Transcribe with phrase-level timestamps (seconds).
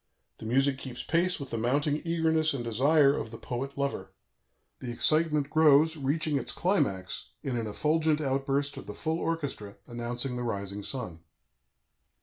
[0.39, 4.09] The music keeps pace with the mounting eagerness and desire of the poet lover;
[4.79, 10.37] the excitement grows, reaching its climax in an effulgent outburst of the full orchestra, announcing
[10.37, 11.19] the rising sun.